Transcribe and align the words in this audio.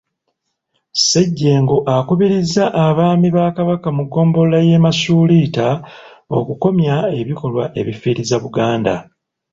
Ssejjengo 0.97 1.75
akubirizza 1.95 2.63
Abaami 2.85 3.29
ba 3.35 3.45
Kabaka 3.55 3.87
mu 3.97 4.03
ggombolola 4.05 4.59
y’e 4.67 4.77
Masuuliita 4.85 5.67
okukomya 6.37 6.95
ebikolwa 7.19 7.63
ebifiiriza 7.79 8.35
Buganda. 8.43 8.95